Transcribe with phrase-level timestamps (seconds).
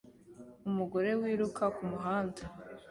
[0.69, 2.41] Umugore wiruka kumuhanda